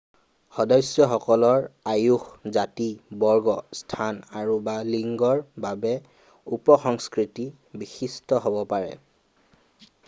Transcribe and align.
সদস্যসকলৰ 0.59 1.67
আয়ুস 1.91 2.53
জাতি 2.55 2.87
বৰ্গ 3.25 3.55
স্থান 3.81 4.17
আৰু/বা 4.41 4.75
লিংগৰ 4.89 5.45
বাবে 5.67 5.93
উপসংস্কৃতি 6.59 7.49
বিশিষ্ট 7.85 8.43
হব 8.47 8.61
পাৰে। 8.75 8.95